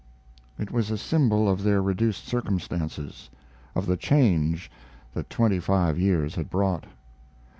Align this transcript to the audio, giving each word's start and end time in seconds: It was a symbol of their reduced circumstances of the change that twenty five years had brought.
It 0.57 0.71
was 0.71 0.89
a 0.89 0.97
symbol 0.97 1.47
of 1.47 1.61
their 1.61 1.79
reduced 1.79 2.25
circumstances 2.27 3.29
of 3.75 3.85
the 3.85 3.97
change 3.97 4.71
that 5.13 5.29
twenty 5.29 5.59
five 5.59 5.99
years 5.99 6.33
had 6.33 6.49
brought. 6.49 6.87